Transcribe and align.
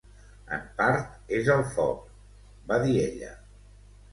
"En 0.55 0.63
part, 0.79 1.11
és 1.41 1.51
el 1.57 1.61
foc", 1.75 2.09
va 2.73 2.81
dir 2.89 2.97
ella. 3.07 3.31